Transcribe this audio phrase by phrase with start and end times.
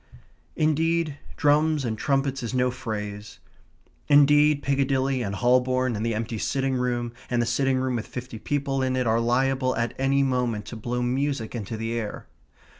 [0.55, 3.37] Indeed, drums and trumpets is no phrase.
[4.07, 8.39] Indeed, Piccadilly and Holborn, and the empty sitting room and the sitting room with fifty
[8.39, 12.25] people in it are liable at any moment to blow music into the air.